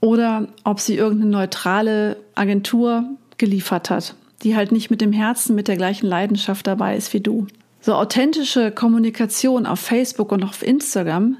oder 0.00 0.48
ob 0.64 0.80
sie 0.80 0.96
irgendeine 0.96 1.30
neutrale 1.30 2.16
Agentur 2.34 3.04
geliefert 3.38 3.90
hat, 3.90 4.14
die 4.42 4.54
halt 4.56 4.72
nicht 4.72 4.90
mit 4.90 5.00
dem 5.00 5.12
Herzen, 5.12 5.54
mit 5.54 5.68
der 5.68 5.76
gleichen 5.76 6.06
Leidenschaft 6.06 6.66
dabei 6.66 6.96
ist 6.96 7.12
wie 7.14 7.20
du. 7.20 7.46
So 7.80 7.94
authentische 7.94 8.70
Kommunikation 8.70 9.66
auf 9.66 9.80
Facebook 9.80 10.30
und 10.30 10.44
auf 10.44 10.62
Instagram, 10.62 11.36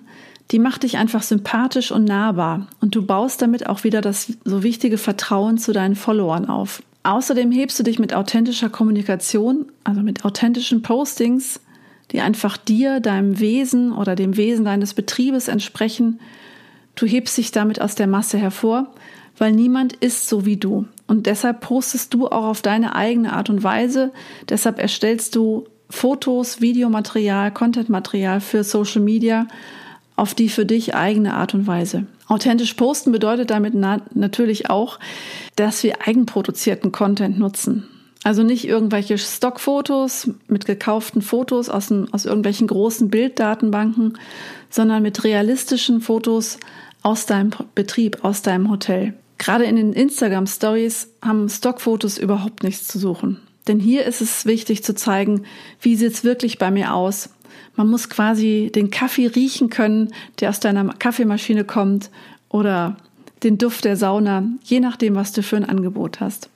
die 0.51 0.59
macht 0.59 0.83
dich 0.83 0.99
einfach 0.99 1.23
sympathisch 1.23 1.93
und 1.93 2.05
nahbar 2.05 2.67
und 2.81 2.95
du 2.95 3.07
baust 3.07 3.41
damit 3.41 3.67
auch 3.67 3.85
wieder 3.85 4.01
das 4.01 4.33
so 4.45 4.63
wichtige 4.63 4.99
Vertrauen 4.99 5.57
zu 5.57 5.73
deinen 5.73 5.95
Followern 5.95 6.47
auf. 6.47 6.83
Außerdem 7.05 7.51
hebst 7.51 7.79
du 7.79 7.83
dich 7.83 7.99
mit 7.99 8.15
authentischer 8.15 8.69
Kommunikation, 8.69 9.67
also 9.85 10.03
mit 10.03 10.25
authentischen 10.25 10.83
Postings, 10.83 11.61
die 12.11 12.21
einfach 12.21 12.57
dir, 12.57 13.01
deinem 13.01 13.41
Wesen 13.41 13.93
oder 13.93 14.15
dem 14.15 14.37
Wesen 14.37 14.65
deines 14.65 14.95
Betriebes 14.95 15.49
entsprechen, 15.49 16.21
Du 16.95 17.07
hebst 17.07 17.39
dich 17.39 17.53
damit 17.53 17.81
aus 17.81 17.95
der 17.95 18.07
Masse 18.07 18.39
hervor, 18.39 18.93
weil 19.39 19.53
niemand 19.53 19.95
ist 19.95 20.29
so 20.29 20.45
wie 20.45 20.57
du. 20.57 20.87
Und 21.07 21.27
deshalb 21.27 21.61
postest 21.61 22.15
du 22.15 22.27
auch 22.29 22.45
auf 22.45 22.63
deine 22.63 22.95
eigene 22.95 23.33
Art 23.33 23.51
und 23.51 23.63
Weise. 23.63 24.13
Deshalb 24.49 24.79
erstellst 24.79 25.35
du 25.35 25.65
Fotos, 25.89 26.61
Videomaterial, 26.61 27.53
Contentmaterial 27.53 28.41
für 28.41 28.65
Social 28.65 29.03
Media 29.03 29.47
auf 30.16 30.35
die 30.35 30.49
für 30.49 30.66
dich 30.66 30.95
eigene 30.95 31.35
Art 31.35 31.54
und 31.54 31.66
Weise. 31.66 32.07
Authentisch 32.28 32.75
posten 32.75 33.12
bedeutet 33.12 33.50
damit 33.50 33.75
na 33.75 34.00
natürlich 34.14 34.71
auch, 34.71 34.99
dass 35.57 35.83
wir 35.83 36.07
eigenproduzierten 36.07 36.92
Content 36.92 37.38
nutzen. 37.38 37.88
Also 38.25 38.45
nicht 38.45 38.66
irgendwelche 38.66 39.19
Stockfotos 39.19 40.31
mit 40.47 40.64
gekauften 40.64 41.23
Fotos 41.23 41.69
aus, 41.69 41.92
aus 42.12 42.25
irgendwelchen 42.25 42.69
großen 42.69 43.11
Bilddatenbanken, 43.11 44.16
sondern 44.71 45.02
mit 45.02 45.25
realistischen 45.25 46.00
Fotos 46.00 46.59
aus 47.02 47.26
deinem 47.26 47.50
Betrieb, 47.75 48.25
aus 48.25 48.42
deinem 48.42 48.71
Hotel. 48.71 49.14
Gerade 49.38 49.64
in 49.64 49.75
den 49.75 49.92
Instagram 49.92 50.47
Stories 50.47 51.09
haben 51.21 51.49
Stockfotos 51.49 52.16
überhaupt 52.16 52.62
nichts 52.62 52.87
zu 52.87 53.00
suchen. 53.00 53.40
Denn 53.66 53.81
hier 53.81 54.04
ist 54.07 54.21
es 54.21 54.47
wichtig 54.47 54.85
zu 54.85 54.95
zeigen, 54.95 55.45
wie 55.81 55.97
sieht 55.97 56.12
es 56.12 56.25
wirklich 56.25 56.59
bei 56.59 56.71
mir 56.71 56.95
aus. 56.95 57.31
Man 57.76 57.88
muss 57.88 58.09
quasi 58.09 58.71
den 58.75 58.90
Kaffee 58.90 59.26
riechen 59.26 59.71
können, 59.71 60.12
der 60.40 60.50
aus 60.50 60.61
deiner 60.61 60.85
Kaffeemaschine 60.94 61.64
kommt 61.64 62.11
oder 62.49 62.97
den 63.42 63.59
Duft 63.59 63.85
der 63.85 63.97
Sauna, 63.97 64.44
je 64.62 64.80
nachdem, 64.80 65.14
was 65.14 65.32
du 65.32 65.42
für 65.42 65.56
ein 65.56 65.68
Angebot 65.68 66.21
hast. 66.21 66.49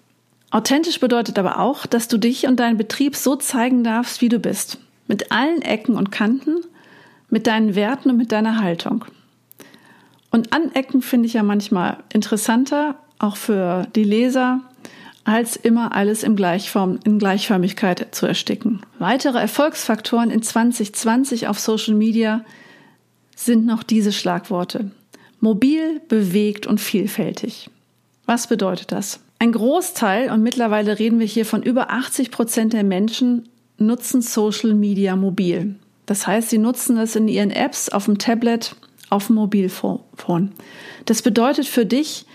Authentisch 0.50 1.00
bedeutet 1.00 1.38
aber 1.38 1.58
auch, 1.58 1.86
dass 1.86 2.08
du 2.08 2.18
dich 2.18 2.46
und 2.46 2.60
deinen 2.60 2.76
Betrieb 2.76 3.16
so 3.16 3.36
zeigen 3.36 3.82
darfst, 3.82 4.20
wie 4.20 4.28
du 4.28 4.38
bist. 4.38 4.78
Mit 5.08 5.32
allen 5.32 5.62
Ecken 5.62 5.96
und 5.96 6.12
Kanten, 6.12 6.58
mit 7.30 7.46
deinen 7.46 7.74
Werten 7.74 8.10
und 8.10 8.16
mit 8.16 8.32
deiner 8.32 8.60
Haltung. 8.60 9.04
Und 10.30 10.52
Anecken 10.52 11.02
finde 11.02 11.26
ich 11.26 11.34
ja 11.34 11.42
manchmal 11.42 11.98
interessanter, 12.12 12.96
auch 13.18 13.36
für 13.36 13.86
die 13.94 14.04
Leser, 14.04 14.60
als 15.26 15.56
immer 15.56 15.92
alles 15.92 16.22
in, 16.22 16.36
Gleichform, 16.36 17.00
in 17.04 17.18
Gleichförmigkeit 17.18 18.14
zu 18.14 18.26
ersticken. 18.26 18.82
Weitere 19.00 19.38
Erfolgsfaktoren 19.38 20.30
in 20.30 20.40
2020 20.40 21.48
auf 21.48 21.58
Social 21.58 21.94
Media 21.94 22.44
sind 23.34 23.66
noch 23.66 23.82
diese 23.82 24.12
Schlagworte. 24.12 24.92
Mobil, 25.40 26.00
bewegt 26.08 26.68
und 26.68 26.80
vielfältig. 26.80 27.68
Was 28.24 28.46
bedeutet 28.46 28.92
das? 28.92 29.18
Ein 29.40 29.50
Großteil, 29.50 30.30
und 30.30 30.44
mittlerweile 30.44 30.98
reden 30.98 31.18
wir 31.18 31.26
hier 31.26 31.44
von 31.44 31.62
über 31.62 31.90
80 31.90 32.30
Prozent 32.30 32.72
der 32.72 32.84
Menschen, 32.84 33.48
nutzen 33.78 34.22
Social 34.22 34.74
Media 34.74 35.16
mobil. 35.16 35.74
Das 36.06 36.28
heißt, 36.28 36.50
sie 36.50 36.58
nutzen 36.58 36.98
es 36.98 37.16
in 37.16 37.26
ihren 37.26 37.50
Apps, 37.50 37.88
auf 37.88 38.04
dem 38.04 38.18
Tablet, 38.18 38.76
auf 39.10 39.26
dem 39.26 39.36
Mobilphone. 39.36 40.52
Das 41.04 41.22
bedeutet 41.22 41.66
für 41.66 41.84
dich, 41.84 42.25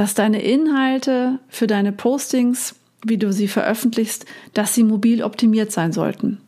dass 0.00 0.14
deine 0.14 0.40
Inhalte 0.40 1.40
für 1.50 1.66
deine 1.66 1.92
Postings, 1.92 2.74
wie 3.04 3.18
du 3.18 3.34
sie 3.34 3.48
veröffentlichst, 3.48 4.24
dass 4.54 4.74
sie 4.74 4.82
mobil 4.82 5.22
optimiert 5.22 5.72
sein 5.72 5.92
sollten. 5.92 6.38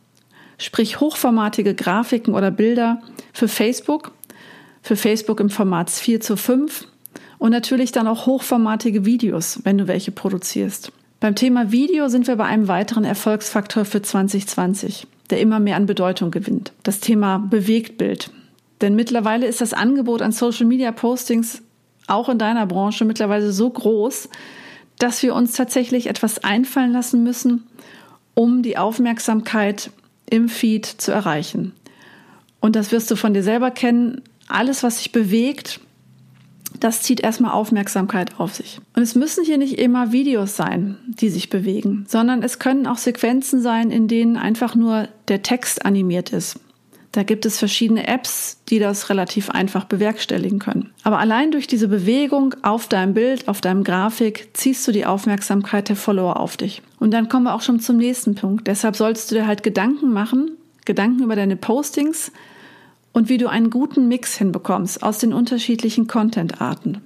Sprich 0.57 0.99
hochformatige 0.99 1.75
Grafiken 1.75 2.33
oder 2.33 2.49
Bilder 2.49 3.03
für 3.31 3.47
Facebook, 3.47 4.11
für 4.81 4.95
Facebook 4.95 5.39
im 5.39 5.51
Format 5.51 5.91
4 5.91 6.19
zu 6.19 6.35
5 6.35 6.87
und 7.37 7.51
natürlich 7.51 7.91
dann 7.91 8.07
auch 8.07 8.25
hochformatige 8.25 9.05
Videos, 9.05 9.59
wenn 9.65 9.77
du 9.77 9.87
welche 9.87 10.11
produzierst. 10.11 10.91
Beim 11.19 11.35
Thema 11.35 11.71
Video 11.71 12.07
sind 12.07 12.25
wir 12.25 12.37
bei 12.37 12.45
einem 12.45 12.67
weiteren 12.67 13.05
Erfolgsfaktor 13.05 13.85
für 13.85 14.01
2020, 14.01 15.05
der 15.29 15.39
immer 15.39 15.59
mehr 15.59 15.75
an 15.75 15.85
Bedeutung 15.85 16.31
gewinnt. 16.31 16.73
Das 16.81 17.01
Thema 17.01 17.37
Bewegtbild. 17.37 18.31
Denn 18.81 18.95
mittlerweile 18.95 19.45
ist 19.45 19.61
das 19.61 19.73
Angebot 19.73 20.23
an 20.23 20.31
Social 20.31 20.65
Media 20.65 20.91
Postings 20.91 21.61
auch 22.07 22.29
in 22.29 22.37
deiner 22.37 22.65
Branche 22.65 23.05
mittlerweile 23.05 23.51
so 23.51 23.69
groß, 23.69 24.29
dass 24.99 25.23
wir 25.23 25.35
uns 25.35 25.53
tatsächlich 25.53 26.07
etwas 26.07 26.43
einfallen 26.43 26.91
lassen 26.91 27.23
müssen, 27.23 27.63
um 28.33 28.61
die 28.63 28.77
Aufmerksamkeit 28.77 29.91
im 30.29 30.49
Feed 30.49 30.85
zu 30.85 31.11
erreichen. 31.11 31.73
Und 32.59 32.75
das 32.75 32.91
wirst 32.91 33.11
du 33.11 33.15
von 33.15 33.33
dir 33.33 33.43
selber 33.43 33.71
kennen. 33.71 34.21
Alles, 34.47 34.83
was 34.83 34.99
sich 34.99 35.11
bewegt, 35.11 35.79
das 36.79 37.01
zieht 37.01 37.21
erstmal 37.21 37.51
Aufmerksamkeit 37.51 38.39
auf 38.39 38.55
sich. 38.55 38.79
Und 38.95 39.03
es 39.03 39.15
müssen 39.15 39.43
hier 39.45 39.57
nicht 39.57 39.79
immer 39.79 40.11
Videos 40.11 40.55
sein, 40.55 40.97
die 41.07 41.29
sich 41.29 41.49
bewegen, 41.49 42.05
sondern 42.07 42.41
es 42.41 42.59
können 42.59 42.87
auch 42.87 42.97
Sequenzen 42.97 43.61
sein, 43.61 43.91
in 43.91 44.07
denen 44.07 44.37
einfach 44.37 44.75
nur 44.75 45.07
der 45.27 45.43
Text 45.43 45.85
animiert 45.85 46.31
ist. 46.31 46.59
Da 47.13 47.21
gibt 47.21 47.45
es 47.45 47.59
verschiedene 47.59 48.07
Apps, 48.07 48.57
die 48.69 48.79
das 48.79 49.09
relativ 49.09 49.51
einfach 49.51 49.85
bewerkstelligen 49.85 50.57
können. 50.57 50.89
Aber 51.03 51.19
allein 51.19 51.51
durch 51.51 51.67
diese 51.67 51.87
Bewegung 51.87 52.55
auf 52.63 52.87
deinem 52.87 53.13
Bild, 53.13 53.47
auf 53.47 53.61
deinem 53.61 53.83
Grafik, 53.83 54.49
ziehst 54.53 54.87
du 54.87 54.91
die 54.91 55.05
Aufmerksamkeit 55.05 55.89
der 55.89 55.95
Follower 55.95 56.39
auf 56.39 56.57
dich. 56.57 56.81
Und 56.99 57.11
dann 57.11 57.29
kommen 57.29 57.45
wir 57.45 57.53
auch 57.53 57.61
schon 57.61 57.79
zum 57.79 57.97
nächsten 57.97 58.33
Punkt. 58.33 58.67
Deshalb 58.67 58.95
sollst 58.95 59.29
du 59.29 59.35
dir 59.35 59.45
halt 59.45 59.61
Gedanken 59.61 60.11
machen, 60.11 60.57
Gedanken 60.85 61.23
über 61.23 61.35
deine 61.35 61.55
Postings, 61.55 62.31
und 63.13 63.29
wie 63.29 63.37
du 63.37 63.47
einen 63.47 63.69
guten 63.69 64.07
Mix 64.07 64.35
hinbekommst 64.35 65.03
aus 65.03 65.19
den 65.19 65.33
unterschiedlichen 65.33 66.07
Content-Arten. 66.07 67.01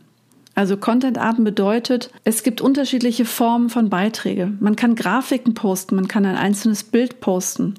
Also 0.56 0.78
Content-Arten 0.78 1.44
bedeutet, 1.44 2.12
es 2.24 2.44
gibt 2.44 2.62
unterschiedliche 2.62 3.26
Formen 3.26 3.70
von 3.70 3.90
Beiträge. 3.90 4.54
Man 4.62 4.78
kann 4.78 4.96
Grafiken 4.96 5.54
posten, 5.54 5.96
man 5.96 6.08
kann 6.08 6.26
ein 6.26 6.38
einzelnes 6.38 6.84
Bild 6.84 7.20
posten. 7.20 7.76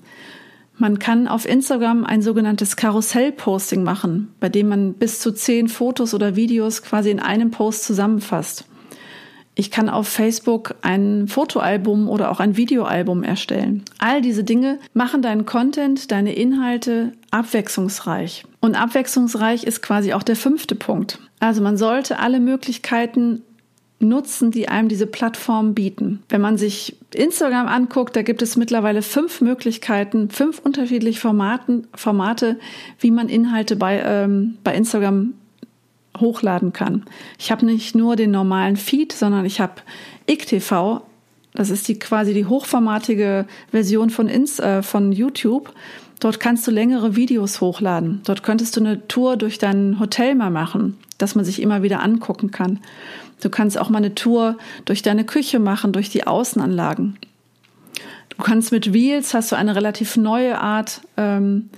Man 0.79 1.01
kann 1.01 1.27
auf 1.27 1.45
Instagram 1.45 2.05
ein 2.05 2.23
sogenanntes 2.23 2.77
Karussell-Posting 2.77 3.83
machen, 3.83 4.33
bei 4.39 4.49
dem 4.49 4.69
man 4.69 4.95
bis 4.95 5.19
zu 5.19 5.33
zehn 5.33 5.69
Fotos 5.69 6.15
oder 6.15 6.37
Videos 6.37 6.83
quasi 6.83 7.11
in 7.11 7.19
einem 7.19 7.51
Post 7.51 7.85
zusammenfasst. 7.85 8.65
Ich 9.57 9.73
kann 9.73 9.89
auf 9.89 10.07
Facebook 10.07 10.77
ein 10.83 11.27
Fotoalbum 11.27 12.09
oder 12.09 12.31
auch 12.31 12.39
ein 12.39 12.57
Videoalbum 12.57 13.25
erstellen. 13.25 13.83
All 13.99 14.23
diese 14.23 14.45
Dinge 14.45 14.79
machen 14.95 15.21
deinen 15.21 15.47
Content, 15.47 16.13
deine 16.13 16.33
Inhalte 16.33 17.13
abwechslungsreich. 17.33 18.45
Und 18.61 18.81
abwechslungsreich 18.81 19.65
ist 19.65 19.83
quasi 19.83 20.13
auch 20.13 20.23
der 20.23 20.37
fünfte 20.37 20.77
Punkt. 20.77 21.19
Also 21.41 21.61
man 21.61 21.77
sollte 21.77 22.21
alle 22.21 22.39
Möglichkeiten 22.39 23.43
nutzen, 24.01 24.51
die 24.51 24.69
einem 24.69 24.89
diese 24.89 25.07
Plattformen 25.07 25.75
bieten. 25.75 26.23
Wenn 26.29 26.41
man 26.41 26.57
sich 26.57 26.97
Instagram 27.15 27.67
anguckt, 27.67 28.15
da 28.15 28.23
gibt 28.23 28.43
es 28.43 28.57
mittlerweile 28.57 29.03
fünf 29.03 29.41
Möglichkeiten, 29.41 30.31
fünf 30.31 30.61
unterschiedliche 30.61 31.21
Formaten, 31.21 31.87
Formate, 31.95 32.59
wie 33.01 33.11
man 33.11 33.29
Inhalte 33.29 33.77
bei, 33.77 34.01
ähm, 34.05 34.59
bei 34.63 34.75
Instagram 34.75 35.35
hochladen 36.19 36.73
kann. 36.73 37.05
Ich 37.39 37.51
habe 37.51 37.67
nicht 37.67 37.95
nur 37.95 38.17
den 38.17 38.31
normalen 38.31 38.77
Feed, 38.77 39.13
sondern 39.13 39.45
ich 39.45 39.61
habe 39.61 39.75
IGTV. 40.29 41.03
Das 41.55 41.71
ist 41.71 41.89
die 41.89 41.99
quasi 41.99 42.35
die 42.35 42.47
hochformatige 42.47 43.47
Version 43.71 44.11
von, 44.11 44.29
Ins, 44.29 44.61
äh, 44.61 44.83
von 44.83 45.13
YouTube. 45.13 45.73
Dort 46.21 46.41
kannst 46.41 46.67
du 46.67 46.71
längere 46.71 47.17
Videos 47.17 47.61
hochladen. 47.61 48.21
Dort 48.25 48.43
könntest 48.43 48.77
du 48.77 48.81
eine 48.81 49.07
Tour 49.09 49.37
durch 49.37 49.59
dein 49.59 49.99
Hotel 50.01 50.35
mal 50.35 50.51
machen, 50.51 50.99
dass 51.17 51.35
man 51.35 51.45
sich 51.45 51.63
immer 51.63 51.83
wieder 51.83 52.03
angucken 52.03 52.51
kann. 52.51 52.81
Du 53.41 53.51
kannst 53.51 53.79
auch 53.79 53.89
mal 53.89 53.99
eine 53.99 54.15
Tour 54.15 54.57
durch 54.85 55.03
deine 55.03 55.25
Küche 55.25 55.59
machen, 55.59 55.93
durch 55.93 56.11
die 56.11 56.27
Außenanlagen. 56.27 57.19
Du 58.31 58.43
kannst 58.43 58.73
mit 58.73 58.93
Reels, 58.93 59.35
hast 59.35 59.53
du 59.53 59.57
eine 59.57 59.75
relativ 59.75 60.17
neue 60.17 60.61
Art, 60.61 61.01
ähm, 61.17 61.71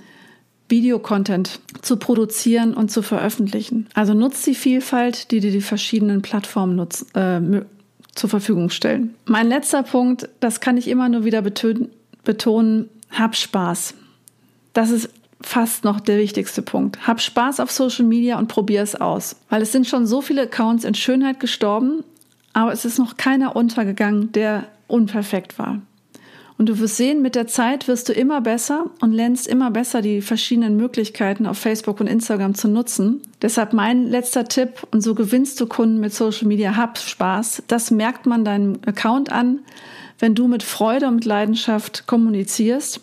Videocontent 0.69 1.59
zu 1.81 1.97
produzieren 1.97 2.73
und 2.73 2.89
zu 2.89 3.01
veröffentlichen. 3.01 3.87
Also 3.93 4.13
nutzt 4.13 4.47
die 4.47 4.55
Vielfalt, 4.55 5.31
die 5.31 5.39
dir 5.41 5.51
die 5.51 5.61
verschiedenen 5.61 6.21
Plattformen 6.21 6.75
nutz, 6.75 7.05
äh, 7.13 7.41
zur 8.15 8.29
Verfügung 8.29 8.69
stellen. 8.69 9.13
Mein 9.25 9.47
letzter 9.47 9.83
Punkt, 9.83 10.29
das 10.39 10.61
kann 10.61 10.77
ich 10.77 10.87
immer 10.87 11.09
nur 11.09 11.25
wieder 11.25 11.41
betonen, 11.41 12.89
hab 13.11 13.35
Spaß. 13.35 13.95
Das 14.73 14.91
ist 14.91 15.09
fast 15.43 15.83
noch 15.83 15.99
der 15.99 16.17
wichtigste 16.17 16.61
Punkt. 16.61 17.07
Hab 17.07 17.21
Spaß 17.21 17.59
auf 17.59 17.71
Social 17.71 18.05
Media 18.05 18.37
und 18.37 18.47
probier 18.47 18.81
es 18.81 18.95
aus. 18.95 19.35
Weil 19.49 19.61
es 19.61 19.71
sind 19.71 19.87
schon 19.87 20.05
so 20.05 20.21
viele 20.21 20.43
Accounts 20.43 20.83
in 20.83 20.95
Schönheit 20.95 21.39
gestorben, 21.39 22.03
aber 22.53 22.71
es 22.73 22.85
ist 22.85 22.99
noch 22.99 23.17
keiner 23.17 23.55
untergegangen, 23.55 24.31
der 24.31 24.65
unperfekt 24.87 25.57
war. 25.57 25.81
Und 26.57 26.69
du 26.69 26.77
wirst 26.77 26.97
sehen, 26.97 27.23
mit 27.23 27.33
der 27.33 27.47
Zeit 27.47 27.87
wirst 27.87 28.07
du 28.07 28.13
immer 28.13 28.39
besser 28.39 28.85
und 28.99 29.13
lernst 29.13 29.47
immer 29.47 29.71
besser 29.71 30.03
die 30.03 30.21
verschiedenen 30.21 30.77
Möglichkeiten 30.77 31.47
auf 31.47 31.57
Facebook 31.57 31.99
und 31.99 32.05
Instagram 32.05 32.53
zu 32.53 32.67
nutzen. 32.67 33.21
Deshalb 33.41 33.73
mein 33.73 34.05
letzter 34.05 34.45
Tipp, 34.45 34.87
und 34.91 35.01
so 35.01 35.15
gewinnst 35.15 35.59
du 35.59 35.65
Kunden 35.65 35.99
mit 35.99 36.13
Social 36.13 36.47
Media, 36.47 36.75
hab 36.75 36.99
Spaß. 36.99 37.63
Das 37.67 37.89
merkt 37.89 38.27
man 38.27 38.45
deinem 38.45 38.77
Account 38.85 39.31
an, 39.31 39.61
wenn 40.19 40.35
du 40.35 40.47
mit 40.47 40.61
Freude 40.61 41.07
und 41.07 41.15
mit 41.15 41.25
Leidenschaft 41.25 42.05
kommunizierst 42.05 43.01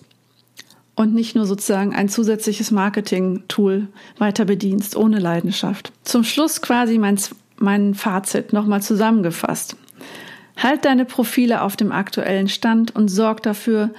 und 0.98 1.14
nicht 1.14 1.36
nur 1.36 1.46
sozusagen 1.46 1.94
ein 1.94 2.08
zusätzliches 2.08 2.72
Marketing-Tool 2.72 3.86
weiter 4.18 4.44
bedienst, 4.44 4.96
ohne 4.96 5.20
Leidenschaft. 5.20 5.92
Zum 6.02 6.24
Schluss 6.24 6.60
quasi 6.60 6.98
mein, 6.98 7.20
mein 7.56 7.94
Fazit 7.94 8.52
nochmal 8.52 8.82
zusammengefasst. 8.82 9.76
Halt 10.56 10.84
deine 10.84 11.04
Profile 11.04 11.62
auf 11.62 11.76
dem 11.76 11.92
aktuellen 11.92 12.48
Stand 12.48 12.96
und 12.96 13.06
sorg 13.06 13.44
dafür, 13.44 13.90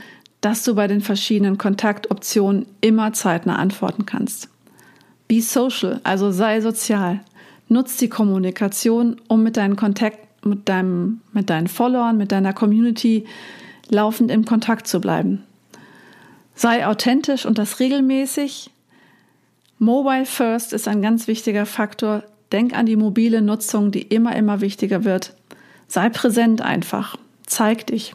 dass 0.41 0.65
du 0.65 0.75
bei 0.75 0.88
den 0.88 1.00
verschiedenen 1.00 1.58
Kontaktoptionen 1.58 2.65
immer 2.82 3.13
zeitnah 3.13 3.56
antworten 3.56 4.06
kannst. 4.06 4.50
Be 5.29 5.41
social, 5.41 6.01
also 6.03 6.32
sei 6.32 6.60
sozial. 6.60 7.22
Nutz 7.70 7.96
die 7.96 8.10
Kommunikation, 8.10 9.22
um 9.29 9.41
mit 9.41 9.56
deinen 9.56 9.77
Kontakt, 9.77 10.46
mit 10.46 10.68
deinem, 10.68 11.22
mit 11.32 11.50
deinen 11.50 11.68
Followern, 11.68 12.18
mit 12.18 12.34
deiner 12.34 12.51
Community 12.51 13.25
laufend 13.88 14.32
im 14.32 14.44
Kontakt 14.44 14.86
zu 14.86 15.00
bleiben. 15.00 15.46
Sei 16.60 16.86
authentisch 16.86 17.46
und 17.46 17.58
das 17.58 17.80
regelmäßig. 17.80 18.70
Mobile 19.78 20.25
First 20.25 20.74
ist 20.74 20.89
ein 20.89 21.01
ganz 21.01 21.25
wichtiger 21.30 21.66
Faktor. 21.66 22.24
Denk 22.51 22.77
an 22.77 22.86
die 22.86 22.98
mobile 22.98 23.42
Nutzung, 23.42 23.92
die 23.92 24.01
immer, 24.01 24.36
immer 24.36 24.60
wichtiger 24.60 25.05
wird. 25.05 25.33
Sei 25.88 26.10
präsent 26.10 26.62
einfach. 26.62 27.16
Zeig 27.46 27.88
dich. 27.88 28.14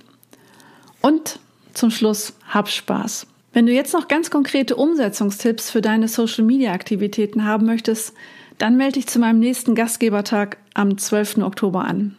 Und 1.00 1.38
zum 1.72 1.90
Schluss, 1.90 2.34
hab 2.46 2.68
Spaß. 2.68 3.26
Wenn 3.54 3.64
du 3.64 3.72
jetzt 3.72 3.94
noch 3.94 4.08
ganz 4.08 4.30
konkrete 4.30 4.76
Umsetzungstipps 4.76 5.70
für 5.70 5.80
deine 5.80 6.06
Social 6.06 6.44
Media 6.44 6.72
Aktivitäten 6.72 7.46
haben 7.46 7.64
möchtest, 7.64 8.12
dann 8.58 8.76
melde 8.76 9.00
dich 9.00 9.06
zu 9.06 9.20
meinem 9.20 9.38
nächsten 9.38 9.74
Gastgebertag 9.74 10.58
am 10.74 10.98
12. 10.98 11.38
Oktober 11.38 11.86
an. 11.86 12.18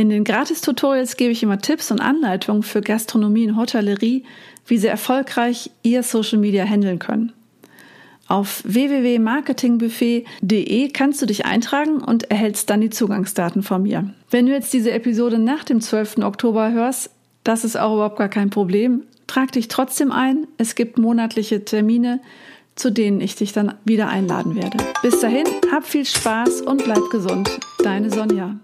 In 0.00 0.08
den 0.08 0.24
Gratis-Tutorials 0.24 1.16
gebe 1.18 1.30
ich 1.30 1.42
immer 1.42 1.58
Tipps 1.58 1.90
und 1.90 2.00
Anleitungen 2.00 2.62
für 2.62 2.80
Gastronomie 2.80 3.46
und 3.46 3.58
Hotellerie, 3.58 4.24
wie 4.66 4.78
sie 4.78 4.86
erfolgreich 4.86 5.70
ihr 5.82 6.02
Social 6.02 6.38
Media 6.38 6.64
handeln 6.64 6.98
können. 6.98 7.34
Auf 8.26 8.62
www.marketingbuffet.de 8.64 10.88
kannst 10.88 11.20
du 11.20 11.26
dich 11.26 11.44
eintragen 11.44 11.98
und 11.98 12.30
erhältst 12.30 12.70
dann 12.70 12.80
die 12.80 12.88
Zugangsdaten 12.88 13.62
von 13.62 13.82
mir. 13.82 14.08
Wenn 14.30 14.46
du 14.46 14.52
jetzt 14.52 14.72
diese 14.72 14.90
Episode 14.90 15.38
nach 15.38 15.64
dem 15.64 15.82
12. 15.82 16.20
Oktober 16.22 16.72
hörst, 16.72 17.10
das 17.44 17.66
ist 17.66 17.76
auch 17.76 17.92
überhaupt 17.92 18.16
gar 18.16 18.30
kein 18.30 18.48
Problem. 18.48 19.02
Trag 19.26 19.52
dich 19.52 19.68
trotzdem 19.68 20.12
ein. 20.12 20.46
Es 20.56 20.76
gibt 20.76 20.96
monatliche 20.96 21.66
Termine, 21.66 22.20
zu 22.74 22.90
denen 22.90 23.20
ich 23.20 23.36
dich 23.36 23.52
dann 23.52 23.74
wieder 23.84 24.08
einladen 24.08 24.56
werde. 24.56 24.78
Bis 25.02 25.20
dahin, 25.20 25.44
hab 25.70 25.84
viel 25.84 26.06
Spaß 26.06 26.62
und 26.62 26.84
bleib 26.84 27.10
gesund. 27.10 27.50
Deine 27.84 28.08
Sonja. 28.08 28.56